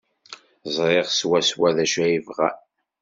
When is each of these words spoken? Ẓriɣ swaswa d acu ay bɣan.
Ẓriɣ 0.75 1.07
swaswa 1.11 1.69
d 1.75 1.77
acu 1.83 1.99
ay 2.05 2.17
bɣan. 2.25 2.57